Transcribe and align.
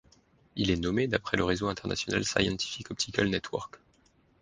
Il 0.55 0.71
est 0.71 0.77
nommé 0.81 1.05
d'après 1.07 1.37
le 1.37 1.43
réseau 1.43 1.67
International 1.67 2.25
Scientific 2.25 2.89
Optical 2.89 3.27
Network. 3.27 3.75